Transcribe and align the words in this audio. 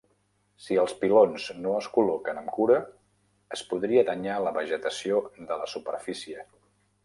Si 0.67 0.77
els 0.83 0.93
pilons 1.01 1.45
no 1.65 1.73
es 1.81 1.89
col·loquen 1.97 2.41
amb 2.41 2.49
cura, 2.57 2.79
es 3.59 3.65
podria 3.75 4.07
danyar 4.11 4.41
la 4.47 4.57
vegetació 4.59 5.21
de 5.51 5.63
la 5.65 5.73
superfície. 5.79 6.49